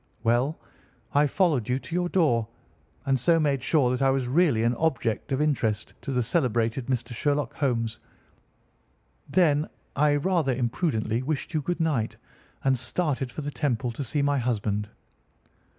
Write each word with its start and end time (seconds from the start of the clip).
"Well, 0.23 0.57
I 1.13 1.27
followed 1.27 1.69
you 1.69 1.77
to 1.77 1.93
your 1.93 2.09
door, 2.09 2.47
and 3.05 3.19
so 3.19 3.39
made 3.39 3.61
sure 3.61 3.91
that 3.91 4.01
I 4.01 4.09
was 4.09 4.27
really 4.27 4.63
an 4.63 4.73
object 4.77 5.31
of 5.31 5.39
interest 5.39 5.93
to 6.01 6.11
the 6.11 6.23
celebrated 6.23 6.87
Mr. 6.87 7.13
Sherlock 7.13 7.53
Holmes. 7.53 7.99
Then 9.29 9.69
I, 9.95 10.15
rather 10.15 10.55
imprudently, 10.55 11.21
wished 11.21 11.53
you 11.53 11.61
good 11.61 11.79
night, 11.79 12.15
and 12.63 12.79
started 12.79 13.31
for 13.31 13.41
the 13.43 13.51
Temple 13.51 13.91
to 13.91 14.03
see 14.03 14.23
my 14.23 14.39
husband. 14.39 14.89